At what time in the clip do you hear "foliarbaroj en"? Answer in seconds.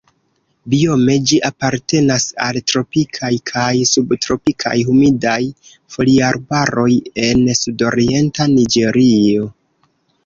5.97-7.45